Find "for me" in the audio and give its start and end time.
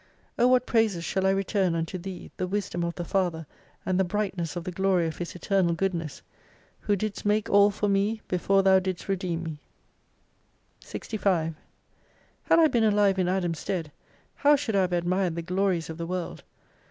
7.69-8.21